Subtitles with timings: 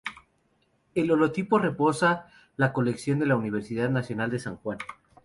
[0.95, 4.79] El holotipo reposa en la colección de la Universidad Nacional de San Juan.